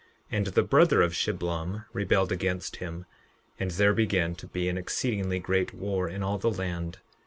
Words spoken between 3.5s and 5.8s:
and there began to be an exceedingly great